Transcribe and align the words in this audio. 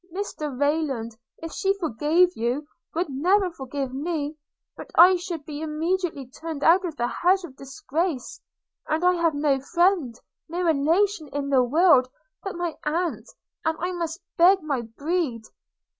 Mr 0.11 0.59
Rayland, 0.59 1.15
if 1.37 1.51
she 1.51 1.77
forgave 1.77 2.35
you, 2.35 2.67
would 2.95 3.07
never 3.07 3.51
forgive 3.51 3.93
me; 3.93 4.35
but 4.75 4.89
I 4.95 5.15
should 5.15 5.45
be 5.45 5.61
immediately 5.61 6.25
turned 6.27 6.63
out 6.63 6.83
of 6.85 6.95
the 6.95 7.05
house 7.05 7.43
with 7.45 7.55
disgrace; 7.55 8.41
and 8.87 9.03
I 9.05 9.13
have 9.13 9.35
no 9.35 9.59
friend, 9.59 10.15
no 10.49 10.63
relation 10.63 11.27
in 11.27 11.49
the 11.51 11.61
world 11.63 12.09
but 12.41 12.55
my 12.55 12.75
aunt, 12.83 13.29
and 13.63 13.77
must 13.99 14.19
beg 14.37 14.63
my 14.63 14.81
bread. 14.81 15.41